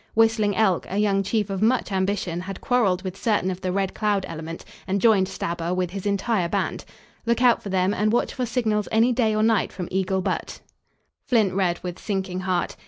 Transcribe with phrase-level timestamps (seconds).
[0.15, 3.93] Whistling Elk, a young chief of much ambition had quarrelled with certain of the Red
[3.93, 6.85] Cloud element, and joined Stabber, with his entire band.
[7.27, 10.59] "Look out for them and watch for signals any day or night from Eagle Butte."
[11.27, 12.75] Flint read with sinking heart.